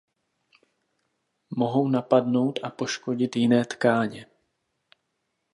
Mohou 1.51 1.87
napadnout 1.87 2.59
a 2.63 2.69
poškodit 2.69 3.35
jiné 3.35 3.65
tkáně. 3.65 4.25